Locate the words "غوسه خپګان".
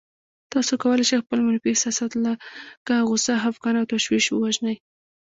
3.07-3.75